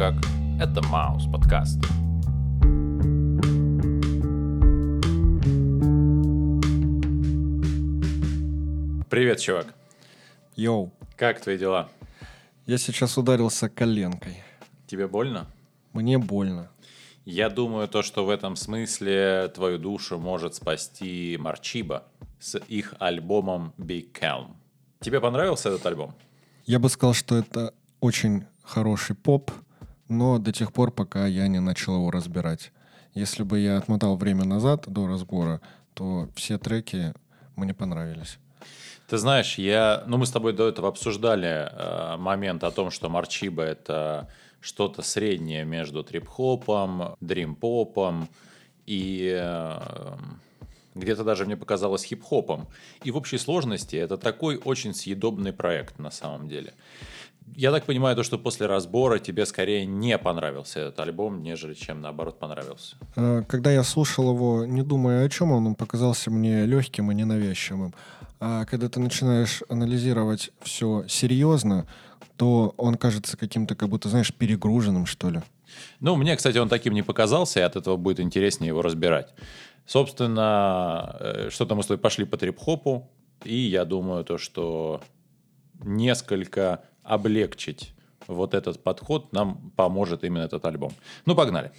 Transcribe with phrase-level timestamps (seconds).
[0.00, 0.14] Как?
[0.58, 1.78] Это Маус подкаст.
[9.10, 9.74] Привет, чувак.
[10.56, 11.90] Йоу, Как твои дела?
[12.64, 14.42] я сейчас ударился коленкой.
[14.86, 15.46] Тебе больно?
[15.92, 16.70] Мне больно.
[17.26, 22.04] Я думаю, то, что в этом смысле твою душу может спасти Марчиба
[22.38, 24.54] с их альбомом Big Calm.
[25.00, 26.14] Тебе понравился этот альбом?
[26.64, 29.50] Я бы сказал, что это очень хороший поп,
[30.10, 32.72] но до тех пор, пока я не начал его разбирать.
[33.14, 35.60] Если бы я отмотал время назад до разбора,
[35.94, 37.14] то все треки
[37.56, 38.38] мне понравились.
[39.08, 43.08] Ты знаешь, я, ну мы с тобой до этого обсуждали э, момент о том, что
[43.08, 44.28] Марчиба это
[44.60, 48.28] что-то среднее между трип-хопом, дрим-попом
[48.86, 49.80] и э,
[50.94, 52.68] где-то даже мне показалось хип-хопом.
[53.02, 56.72] И в общей сложности это такой очень съедобный проект на самом деле.
[57.56, 62.00] Я так понимаю, то, что после разбора тебе скорее не понравился этот альбом, нежели чем
[62.00, 62.96] наоборот понравился.
[63.16, 67.14] Э, Когда я слушал его, не думая о чем он, он показался мне легким и
[67.14, 67.94] ненавязчивым.
[68.38, 71.86] А когда ты начинаешь анализировать все серьезно,
[72.36, 75.40] то он кажется каким-то, как будто, знаешь, перегруженным, что ли.
[76.00, 79.34] Ну, мне, кстати, он таким не показался, и от этого будет интереснее его разбирать.
[79.86, 83.10] Собственно, э, что-то мы с тобой пошли по трип-хопу,
[83.44, 85.02] и я думаю, то, что
[85.82, 87.92] несколько облегчить
[88.28, 90.92] вот этот подход нам поможет именно этот альбом.
[91.26, 91.72] Ну, погнали.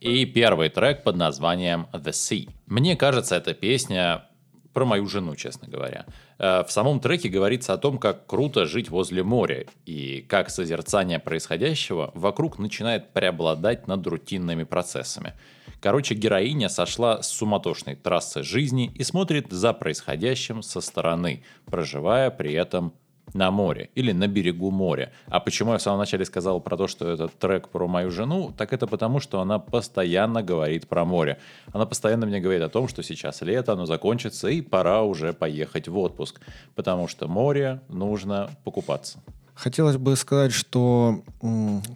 [0.00, 2.48] И первый трек под названием The Sea.
[2.66, 4.24] Мне кажется, эта песня
[4.72, 6.06] про мою жену, честно говоря.
[6.38, 11.18] Э, В самом треке говорится о том, как круто жить возле моря, и как созерцание
[11.18, 15.32] происходящего вокруг начинает преобладать над рутинными процессами.
[15.80, 22.52] Короче, героиня сошла с суматошной трассы жизни и смотрит за происходящим со стороны, проживая при
[22.52, 22.92] этом
[23.34, 25.12] на море или на берегу моря.
[25.26, 28.52] А почему я в самом начале сказал про то, что этот трек про мою жену,
[28.56, 31.38] так это потому, что она постоянно говорит про море.
[31.72, 35.88] Она постоянно мне говорит о том, что сейчас лето, оно закончится, и пора уже поехать
[35.88, 36.40] в отпуск,
[36.74, 39.20] потому что море нужно покупаться.
[39.56, 41.22] Хотелось бы сказать, что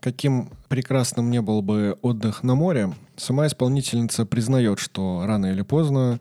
[0.01, 6.21] каким прекрасным не был бы отдых на море, сама исполнительница признает, что рано или поздно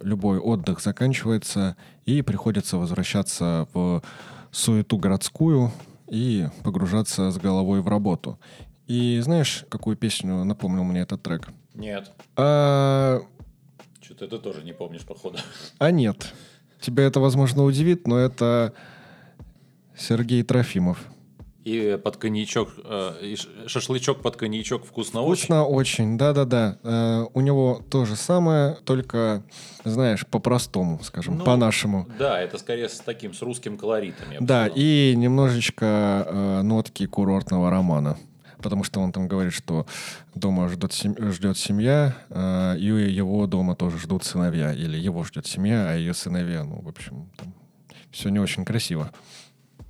[0.00, 4.02] любой отдых заканчивается и приходится возвращаться в
[4.50, 5.72] суету городскую
[6.06, 8.38] и погружаться с головой в работу.
[8.86, 11.48] И знаешь, какую песню напомнил мне этот трек?
[11.74, 13.20] Нет, А,
[14.00, 15.36] что-то ты тоже не помнишь, походу.
[15.78, 16.32] а нет.
[16.80, 18.72] Тебя это, возможно, удивит, но это
[19.98, 20.98] Сергей Трофимов.
[21.64, 23.36] И под коньячок, э, и
[23.68, 25.44] шашлычок под коньячок вкусно, очень.
[25.44, 26.78] Вкусно очень, да-да-да.
[26.82, 29.42] Э, у него то же самое, только,
[29.84, 32.08] знаешь, по-простому, скажем, Ну, по-нашему.
[32.18, 34.28] Да, это скорее с таким, с русским колоритом.
[34.40, 34.72] Да, сказал.
[34.76, 38.16] и немножечко э, нотки курортного романа.
[38.62, 39.86] Потому что он там говорит, что
[40.34, 44.72] дома ждет, сем- ждет семья, э, и его дома тоже ждут сыновья.
[44.72, 47.28] Или его ждет семья, а ее сыновья, ну, в общем,
[48.10, 49.10] все не очень красиво.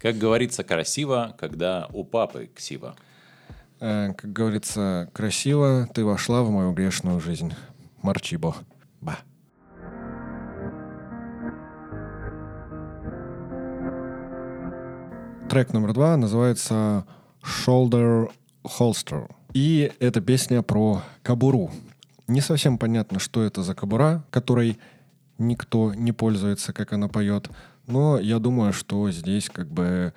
[0.01, 2.95] Как говорится, красиво, когда у папы ксива.
[3.81, 7.53] Э, как говорится, красиво ты вошла в мою грешную жизнь.
[8.03, 8.55] Марчибо.
[9.01, 9.19] Ба.
[15.51, 17.05] Трек номер два называется
[17.43, 18.31] Shoulder
[18.65, 19.29] Holster.
[19.53, 21.71] И это песня про кобуру.
[22.29, 24.79] Не совсем понятно, что это за кобура, которой
[25.39, 27.49] никто не пользуется, как она поет.
[27.89, 30.13] Но я думаю, что здесь как бы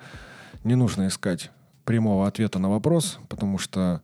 [0.62, 1.50] не нужно искать
[1.84, 4.02] прямого ответа на вопрос, потому что,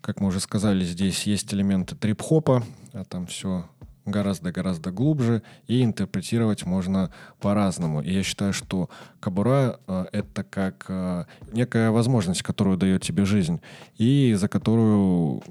[0.00, 2.62] как мы уже сказали, здесь есть элементы трип-хопа,
[2.92, 3.64] а там все
[4.04, 8.02] гораздо-гораздо глубже, и интерпретировать можно по-разному.
[8.02, 13.60] И я считаю, что кабура э, это как э, некая возможность, которую дает тебе жизнь,
[13.96, 15.42] и за которую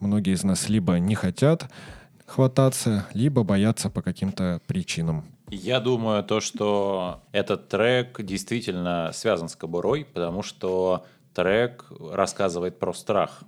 [0.00, 1.70] многие из нас либо не хотят
[2.26, 5.24] хвататься, либо боятся по каким-то причинам.
[5.48, 11.04] Я думаю, то, что этот трек действительно связан с кобурой, потому что
[11.34, 13.42] трек рассказывает про страх.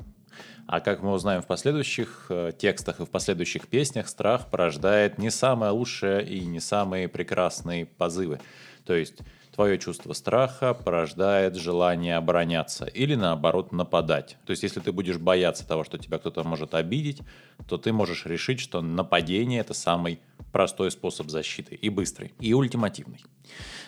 [0.69, 5.31] А как мы узнаем в последующих э, текстах и в последующих песнях, страх порождает не
[5.31, 8.39] самое лучшее и не самые прекрасные позывы.
[8.85, 9.17] То есть
[9.59, 14.37] твое чувство страха порождает желание обороняться или наоборот нападать.
[14.47, 17.23] То есть если ты будешь бояться того, что тебя кто-то может обидеть,
[17.69, 20.21] то ты можешь решить, что нападение это самый
[20.53, 23.25] простой способ защиты и быстрый, и ультимативный.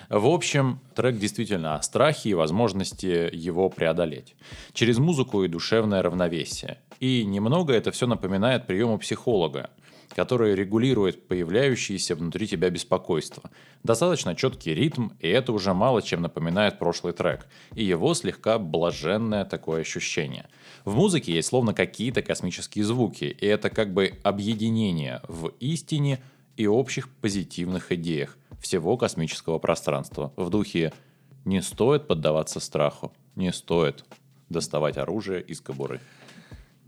[0.08, 4.34] В общем, трек действительно о страхе и возможности его преодолеть.
[4.72, 6.78] Через музыку и душевное равновесие.
[6.98, 9.70] И немного это все напоминает приемы психолога.
[10.14, 13.50] Который регулирует появляющееся внутри тебя беспокойство.
[13.82, 19.44] Достаточно четкий ритм, и это уже мало чем напоминает прошлый трек, и его слегка блаженное
[19.44, 20.48] такое ощущение.
[20.84, 26.20] В музыке есть словно какие-то космические звуки, и это как бы объединение в истине
[26.56, 30.92] и общих позитивных идеях всего космического пространства в духе
[31.44, 34.04] «не стоит поддаваться страху, не стоит
[34.48, 36.00] доставать оружие из кобуры».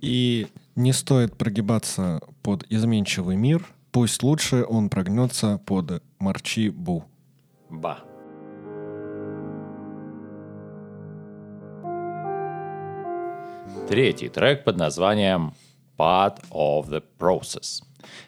[0.03, 7.05] И не стоит прогибаться под изменчивый мир, пусть лучше он прогнется под Марчи Бу.
[7.71, 8.01] Ба.
[13.89, 15.55] Третий трек под названием
[15.97, 17.85] Part of the Process.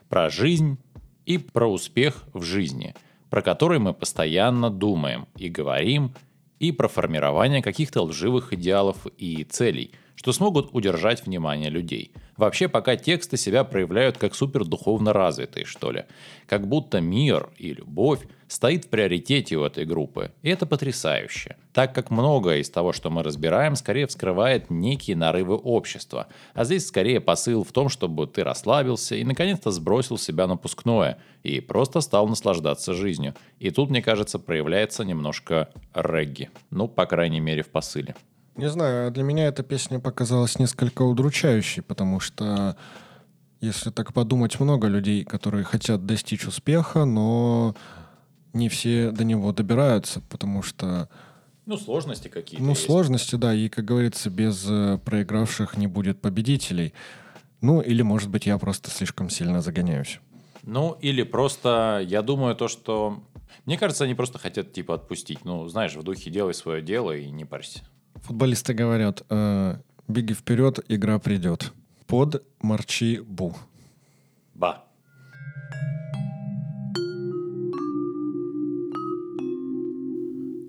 [0.08, 0.78] Про жизнь
[1.26, 2.94] и про успех в жизни,
[3.30, 6.14] про который мы постоянно думаем и говорим,
[6.60, 12.12] и про формирование каких-то лживых идеалов и целей– что смогут удержать внимание людей.
[12.36, 16.04] Вообще пока тексты себя проявляют как супер духовно развитые, что ли.
[16.46, 20.32] Как будто мир и любовь стоит в приоритете у этой группы.
[20.42, 21.56] И это потрясающе.
[21.72, 26.28] Так как многое из того, что мы разбираем, скорее вскрывает некие нарывы общества.
[26.54, 31.60] А здесь скорее посыл в том, чтобы ты расслабился и наконец-то сбросил себя напускное и
[31.60, 33.34] просто стал наслаждаться жизнью.
[33.58, 36.50] И тут, мне кажется, проявляется немножко регги.
[36.70, 38.14] Ну, по крайней мере, в посыле.
[38.56, 42.76] Не знаю, для меня эта песня показалась несколько удручающей, потому что,
[43.60, 47.74] если так подумать, много людей, которые хотят достичь успеха, но
[48.52, 51.08] не все до него добираются, потому что...
[51.66, 52.84] Ну, сложности какие-то Ну, есть.
[52.84, 56.92] сложности, да, и, как говорится, без э, проигравших не будет победителей.
[57.60, 60.20] Ну, или, может быть, я просто слишком сильно загоняюсь.
[60.62, 63.20] Ну, или просто, я думаю, то, что...
[63.64, 65.44] Мне кажется, они просто хотят, типа, отпустить.
[65.44, 67.80] Ну, знаешь, в духе делай свое дело и не парься.
[68.24, 69.76] Футболисты говорят, э,
[70.08, 71.74] беги вперед, игра придет.
[72.06, 73.54] Под Марчи Бу.
[74.54, 74.84] Ба.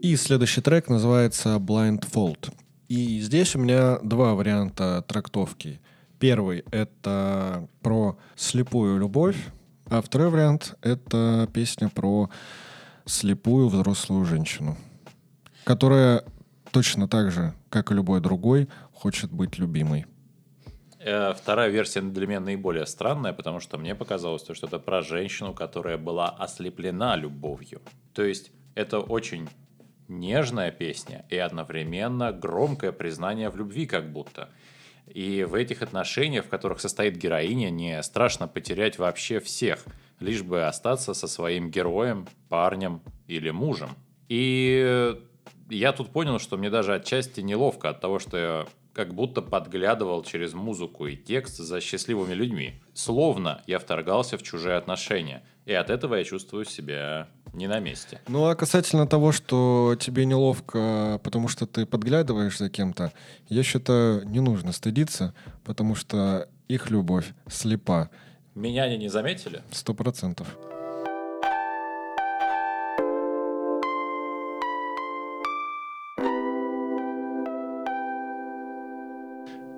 [0.01, 2.53] И следующий трек называется Blindfold.
[2.89, 5.79] И здесь у меня два варианта трактовки.
[6.19, 9.37] Первый— это про слепую любовь,
[9.89, 12.29] а второй вариант— это песня про
[13.05, 14.75] слепую взрослую женщину,
[15.63, 16.25] которая
[16.75, 20.05] точно так же, как и любой другой, хочет быть любимой.
[20.99, 25.01] Э, Вторая версия для меня наиболее странная, потому что мне показалось, то, что это про
[25.01, 27.81] женщину, которая была ослеплена любовью.
[28.13, 29.47] То есть это очень
[30.09, 34.49] нежная песня и одновременно громкое признание в любви как будто.
[35.07, 39.85] И в этих отношениях, в которых состоит героиня, не страшно потерять вообще всех,
[40.19, 43.91] лишь бы остаться со своим героем, парнем или мужем.
[44.27, 45.15] И
[45.69, 50.23] я тут понял, что мне даже отчасти неловко от того, что я как будто подглядывал
[50.23, 52.81] через музыку и текст за счастливыми людьми.
[52.93, 55.43] Словно я вторгался в чужие отношения.
[55.65, 58.21] И от этого я чувствую себя не на месте.
[58.27, 63.11] Ну а касательно того, что тебе неловко, потому что ты подглядываешь за кем-то,
[63.49, 65.33] я считаю, не нужно стыдиться,
[65.63, 68.09] потому что их любовь слепа.
[68.53, 69.61] Меня они не заметили?
[69.71, 70.47] Сто процентов.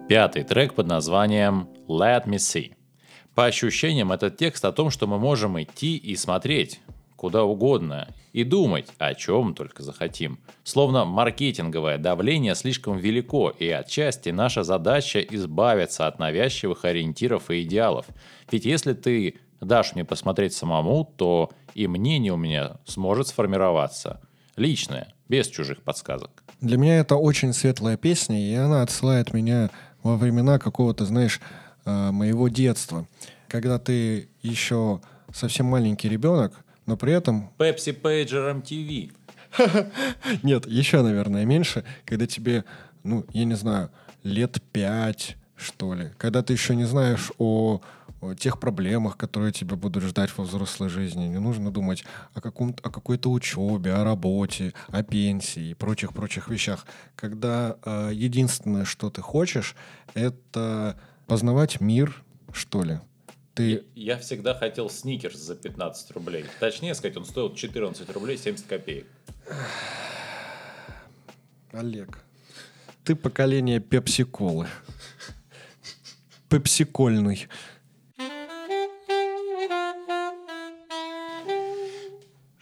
[0.07, 2.71] Пятый трек под названием Let Me See.
[3.35, 6.79] По ощущениям, этот текст о том, что мы можем идти и смотреть
[7.17, 10.39] куда угодно и думать, о чем только захотим.
[10.63, 18.05] Словно маркетинговое давление слишком велико, и отчасти наша задача избавиться от навязчивых ориентиров и идеалов.
[18.49, 24.21] Ведь если ты дашь мне посмотреть самому, то и мнение у меня сможет сформироваться.
[24.55, 26.43] Личное, без чужих подсказок.
[26.61, 29.69] Для меня это очень светлая песня, и она отсылает меня
[30.07, 31.39] во времена какого-то, знаешь,
[31.85, 33.07] э, моего детства.
[33.47, 35.01] Когда ты еще
[35.33, 36.53] совсем маленький ребенок,
[36.85, 37.51] но при этом...
[37.57, 39.11] Pepsi Pager MTV.
[40.43, 42.63] Нет, еще, наверное, меньше, когда тебе,
[43.03, 43.89] ну, я не знаю,
[44.23, 46.11] лет пять, что ли.
[46.17, 47.81] Когда ты еще не знаешь о,
[48.21, 51.27] о тех проблемах, которые тебя будут ждать во взрослой жизни.
[51.27, 56.85] Не нужно думать о, каком о какой-то учебе, о работе, о пенсии и прочих-прочих вещах.
[57.15, 59.75] Когда э, единственное, что ты хочешь,
[60.13, 62.99] это познавать мир, что ли.
[63.53, 63.85] Ты...
[63.95, 66.45] Я всегда хотел сникерс за 15 рублей.
[66.59, 69.07] Точнее сказать, он стоил 14 рублей 70 копеек.
[71.71, 72.19] Олег,
[73.03, 74.67] ты поколение пепси-колы.
[76.49, 77.47] Пепсикольный.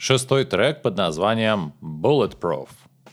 [0.08, 2.70] Шестой трек под названием Bulletproof.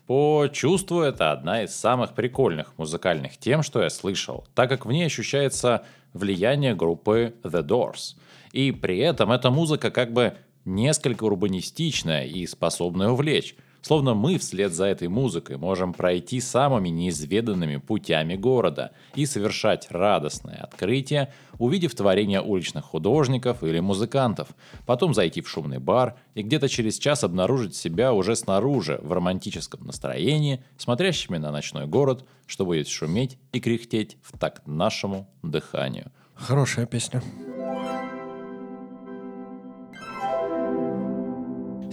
[0.06, 4.92] По чувству это одна из самых прикольных музыкальных тем, что я слышал, так как в
[4.92, 8.16] ней ощущается влияние группы The Doors.
[8.52, 10.34] И при этом эта музыка как бы
[10.66, 13.56] несколько урбанистичная и способная увлечь.
[13.82, 20.56] Словно мы вслед за этой музыкой можем пройти самыми неизведанными путями города и совершать радостное
[20.56, 24.48] открытие, увидев творение уличных художников или музыкантов,
[24.86, 29.84] потом зайти в шумный бар и где-то через час обнаружить себя уже снаружи в романтическом
[29.84, 36.12] настроении, смотрящими на ночной город, что будет шуметь и кряхтеть в такт нашему дыханию.
[36.34, 37.20] Хорошая песня.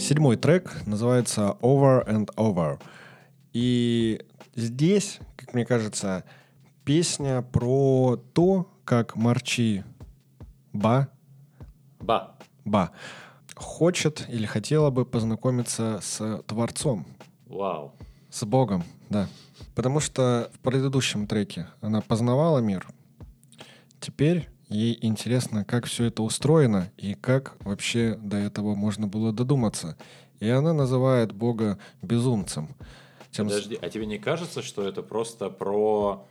[0.10, 2.82] Седьмой трек называется Over and Over.
[3.54, 4.20] И
[4.56, 6.24] здесь, как мне кажется,
[6.84, 9.84] песня про то, как Марчи
[10.74, 11.10] Ба,
[12.00, 12.36] Ба.
[12.66, 12.89] Ба
[13.56, 17.06] хочет или хотела бы познакомиться с Творцом,
[17.46, 17.94] Вау.
[18.32, 19.28] с Богом, да.
[19.75, 22.88] Потому что в предыдущем треке она познавала мир.
[24.00, 29.98] Теперь ей интересно, как все это устроено и как вообще до этого можно было додуматься.
[30.40, 32.76] И она называет Бога безумцем.
[33.32, 36.26] Тем Подожди, а тебе не кажется, что это просто про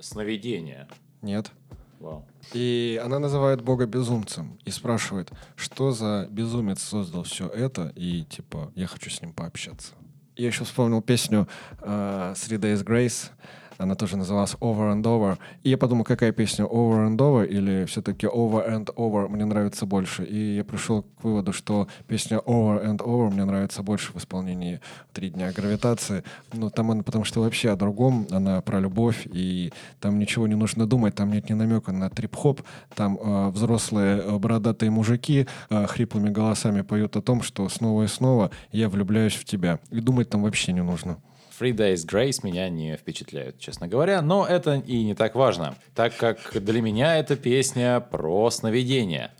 [0.00, 0.88] сновидение?
[1.22, 1.52] Нет.
[2.00, 2.26] Вау.
[2.54, 8.72] И она называет Бога безумцем и спрашивает, что за безумец создал все это, и типа,
[8.74, 9.92] я хочу с ним пообщаться.
[10.34, 11.46] Я еще вспомнил песню
[11.80, 13.30] э, Three Days Grace,
[13.80, 15.38] она тоже называлась Over and Over.
[15.62, 19.86] И я подумал, какая песня Over and Over или все-таки Over and Over мне нравится
[19.86, 20.22] больше.
[20.24, 24.80] И я пришел к выводу, что песня Over and Over мне нравится больше в исполнении
[25.14, 26.24] «Три дня гравитации».
[26.52, 30.56] Ну, там она потому что вообще о другом, она про любовь, и там ничего не
[30.56, 32.60] нужно думать, там нет ни намека на трип-хоп,
[32.94, 38.06] там э, взрослые э, бородатые мужики э, хриплыми голосами поют о том, что снова и
[38.06, 39.78] снова я влюбляюсь в тебя.
[39.90, 41.18] И думать там вообще не нужно.
[41.60, 46.16] Three Days Grace меня не впечатляют, честно говоря, но это и не так важно, так
[46.16, 49.30] как для меня эта песня про сновидение.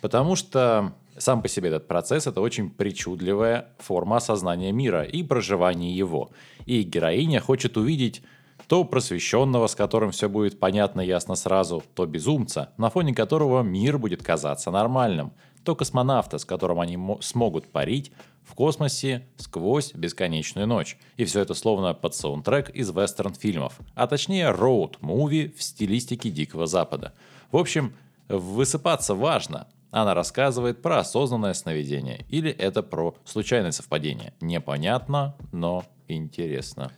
[0.00, 5.92] Потому что сам по себе этот процесс— это очень причудливая форма осознания мира и проживания
[5.92, 6.30] его.
[6.64, 8.22] И героиня хочет увидеть
[8.68, 13.98] то просвещенного, с которым все будет понятно ясно сразу, то безумца, на фоне которого мир
[13.98, 15.32] будет казаться нормальным,
[15.64, 18.12] то космонавта, с которым они мо- смогут парить
[18.44, 20.98] в космосе сквозь бесконечную ночь.
[21.16, 27.14] И все это словно под саундтрек из вестерн-фильмов, а точнее роуд-муви в стилистике Дикого Запада.
[27.50, 27.94] В общем,
[28.28, 29.66] высыпаться важно.
[29.90, 32.26] Она рассказывает про осознанное сновидение.
[32.28, 34.34] Или это про случайное совпадение.
[34.42, 36.92] Непонятно, но интересно.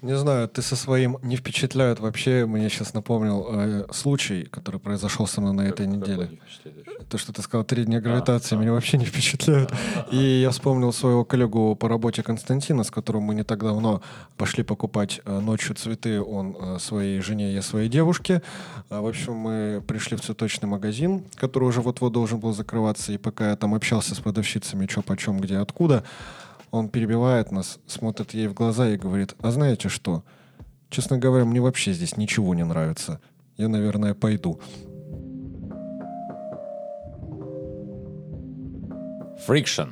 [0.00, 2.46] Не знаю, ты со своим не впечатляют вообще.
[2.46, 6.30] Мне сейчас напомнил э, случай, который произошел со мной на этой неделе.
[7.08, 9.72] То, что ты сказал, три дня гравитации, меня вообще не впечатляют.
[10.12, 14.00] И я вспомнил своего коллегу по работе Константина, с которым мы не так давно
[14.36, 16.20] пошли покупать э, ночью цветы.
[16.22, 18.42] Он э, своей жене, я своей девушке.
[18.90, 23.12] А, В общем, мы пришли в цветочный магазин, который уже вот-вот должен был закрываться.
[23.12, 26.04] И пока я там общался с продавщицами, что почем, где, откуда,
[26.70, 30.22] он перебивает нас, смотрит ей в глаза и говорит, а знаете что?
[30.90, 33.20] Честно говоря, мне вообще здесь ничего не нравится.
[33.56, 34.60] Я, наверное, пойду.
[39.46, 39.90] Friction.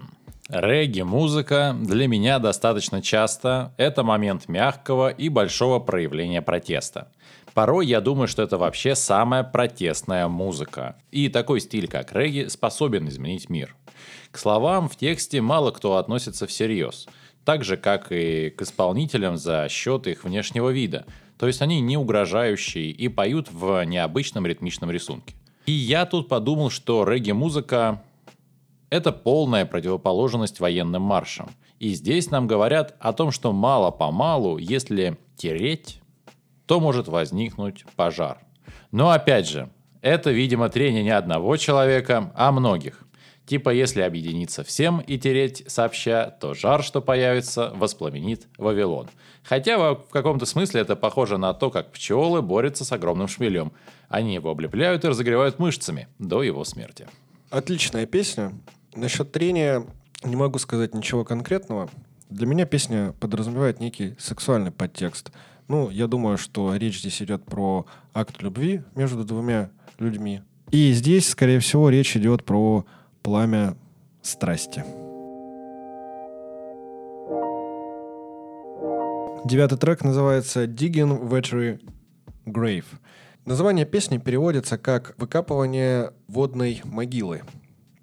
[0.48, 7.08] Регги-музыка для меня достаточно часто это момент мягкого и большого проявления протеста.
[7.52, 10.94] Порой я думаю, что это вообще самая протестная музыка.
[11.10, 13.74] И такой стиль, как регги, способен изменить мир.
[14.30, 17.06] К словам в тексте мало кто относится всерьез.
[17.44, 21.06] Так же, как и к исполнителям за счет их внешнего вида.
[21.38, 25.34] То есть они не угрожающие и поют в необычном ритмичном рисунке.
[25.66, 28.02] И я тут подумал, что регги-музыка
[28.90, 31.50] это полная противоположность военным маршам.
[31.78, 36.00] И здесь нам говорят о том, что мало-помалу, если тереть,
[36.66, 38.38] то может возникнуть пожар.
[38.92, 39.68] Но опять же,
[40.00, 43.05] это, видимо, трение не одного человека, а многих.
[43.46, 49.08] Типа, если объединиться всем и тереть сообща, то жар, что появится, воспламенит Вавилон.
[49.44, 53.72] Хотя в каком-то смысле это похоже на то, как пчелы борются с огромным шмелем.
[54.08, 57.06] Они его облепляют и разогревают мышцами до его смерти.
[57.50, 58.52] Отличная песня.
[58.96, 59.84] Насчет трения
[60.24, 61.88] не могу сказать ничего конкретного.
[62.28, 65.30] Для меня песня подразумевает некий сексуальный подтекст.
[65.68, 70.42] Ну, я думаю, что речь здесь идет про акт любви между двумя людьми.
[70.72, 72.84] И здесь, скорее всего, речь идет про
[73.26, 73.76] пламя
[74.22, 74.84] страсти.
[79.44, 81.80] Девятый трек называется «Digging Watery
[82.46, 82.84] Grave».
[83.44, 87.42] Название песни переводится как «выкапывание водной могилы».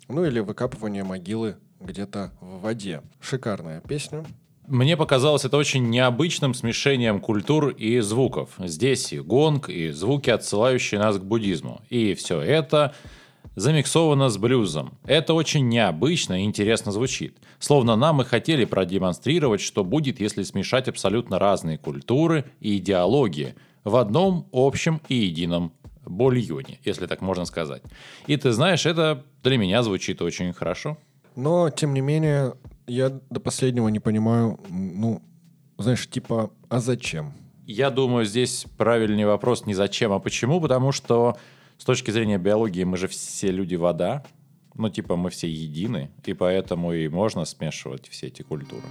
[0.10, 3.02] Ну или «выкапывание могилы где-то в воде».
[3.22, 4.26] Шикарная песня.
[4.68, 8.56] Мне показалось это очень необычным смешением культур и звуков.
[8.58, 11.80] Здесь и гонг, и звуки, отсылающие нас к буддизму.
[11.90, 12.94] И все это
[13.56, 14.98] замиксовано с блюзом.
[15.06, 17.38] Это очень необычно и интересно звучит.
[17.60, 23.96] Словно нам и хотели продемонстрировать, что будет, если смешать абсолютно разные культуры и идеологии в
[23.96, 25.74] одном общем и едином
[26.06, 27.84] бульоне, если так можно сказать.
[28.28, 30.98] И ты знаешь, это для меня звучит очень хорошо.
[31.36, 32.54] Но, тем не менее,
[32.88, 35.22] я до последнего не понимаю, ну,
[35.78, 37.34] знаешь, типа, а зачем?
[37.66, 41.38] Я думаю, здесь правильный вопрос не зачем, а почему, потому что
[41.78, 44.24] с точки зрения биологии мы же все люди вода,
[44.76, 48.84] ну, типа, мы все едины, и поэтому и можно смешивать все эти культуры.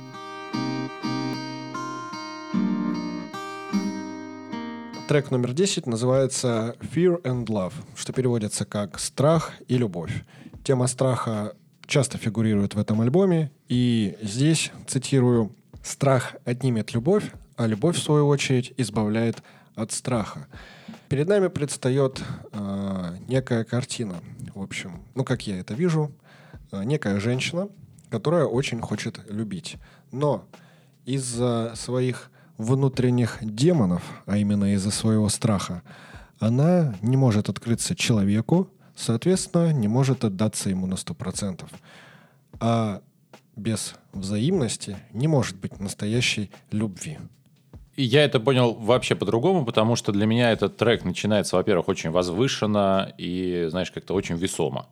[5.08, 10.24] Трек номер 10 называется Fear and Love, что переводится как «Страх и любовь».
[10.64, 11.54] Тема страха
[11.86, 17.24] часто фигурирует в этом альбоме, и здесь, цитирую, «Страх отнимет любовь,
[17.56, 19.42] а любовь, в свою очередь, избавляет
[19.74, 20.46] от страха».
[21.12, 24.22] Перед нами предстает э, некая картина,
[24.54, 26.10] в общем, ну, как я это вижу,
[26.70, 27.68] э, некая женщина,
[28.08, 29.76] которая очень хочет любить,
[30.10, 30.46] но
[31.04, 35.82] из-за своих внутренних демонов, а именно из-за своего страха,
[36.38, 41.68] она не может открыться человеку, соответственно, не может отдаться ему на 100%.
[42.58, 43.02] А
[43.54, 47.18] без взаимности не может быть настоящей любви.
[47.96, 53.12] Я это понял вообще по-другому, потому что для меня этот трек начинается, во-первых, очень возвышенно
[53.18, 54.86] и, знаешь, как-то очень весомо.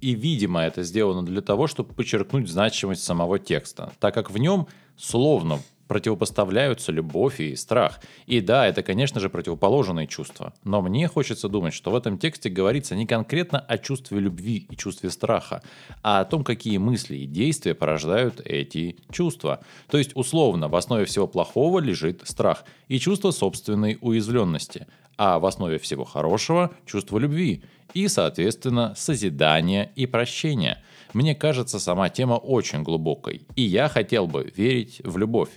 [0.00, 4.66] И, видимо, это сделано для того, чтобы подчеркнуть значимость самого текста, так как в нем
[4.96, 8.00] словно противопоставляются любовь и страх.
[8.26, 10.52] И да, это, конечно же, противоположные чувства.
[10.62, 14.76] Но мне хочется думать, что в этом тексте говорится не конкретно о чувстве любви и
[14.76, 15.62] чувстве страха,
[16.02, 19.60] а о том, какие мысли и действия порождают эти чувства.
[19.90, 24.86] То есть, условно, в основе всего плохого лежит страх и чувство собственной уязвленности,
[25.16, 30.82] а в основе всего хорошего– чувство любви и, соответственно, созидания и прощения.
[31.14, 35.48] Мне кажется, сама тема очень глубокой, и я хотел бы верить в любовь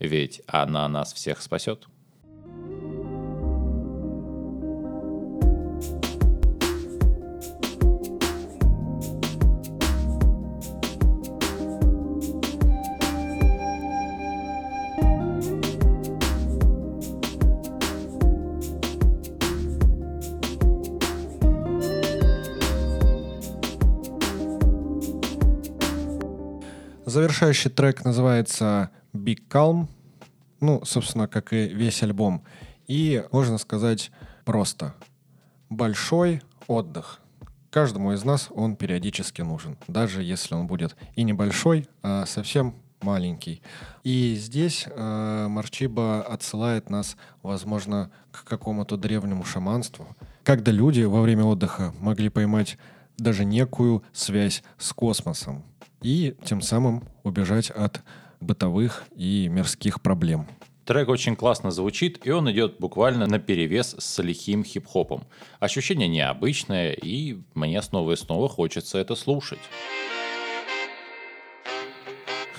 [0.00, 1.86] ведь она нас всех спасет.
[27.06, 29.88] Завершающий трек называется Big Calm.
[30.60, 32.42] Ну, собственно, как и весь альбом.
[32.86, 34.10] И, можно сказать,
[34.44, 34.94] просто.
[35.68, 37.20] Большой отдых.
[37.70, 39.76] Каждому из нас он периодически нужен.
[39.86, 43.62] Даже если он будет и небольшой, а совсем маленький.
[44.02, 51.44] И здесь э, Марчиба отсылает нас, возможно, к какому-то древнему шаманству, когда люди во время
[51.44, 52.78] отдыха могли поймать
[53.18, 55.62] даже некую связь с космосом
[56.02, 58.02] и тем самым убежать от
[58.40, 60.46] бытовых и мирских проблем.
[60.84, 65.22] Трек очень классно звучит, и он идет буквально на перевес с лихим хип-хопом.
[65.60, 69.60] Ощущение необычное, и мне снова и снова хочется это слушать.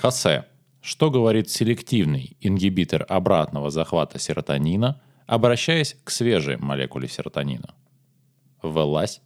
[0.00, 0.46] Хосе.
[0.80, 7.74] Что говорит селективный ингибитор обратного захвата серотонина, обращаясь к свежей молекуле серотонина?
[8.62, 9.20] Вылазь.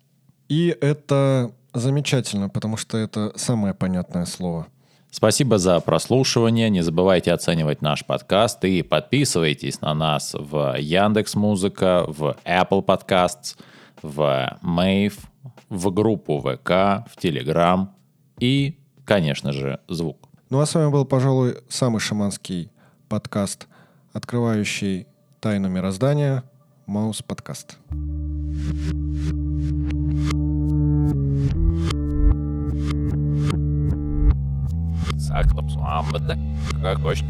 [0.48, 4.66] И это замечательно, потому что это самое понятное слово–
[5.16, 6.68] Спасибо за прослушивание.
[6.68, 13.56] Не забывайте оценивать наш подкаст и подписывайтесь на нас в Яндекс Музыка, в Apple Podcasts,
[14.02, 15.18] в Mave,
[15.70, 17.86] в группу ВК, в Telegram
[18.38, 20.28] и, конечно же, звук.
[20.50, 22.70] Ну а с вами был, пожалуй, самый шаманский
[23.08, 23.68] подкаст,
[24.12, 25.06] открывающий
[25.40, 26.44] тайну мироздания,
[26.84, 27.78] Маус подкаст.
[27.90, 29.05] Saklaps,
[35.30, 36.38] Aklams Muhammed
[36.82, 37.22] Karakoç